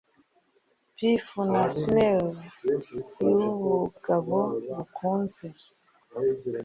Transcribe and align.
Pith 0.95 1.29
na 1.51 1.63
sinew 1.77 2.25
yubugabo 3.29 4.39
bukuze 4.75 5.47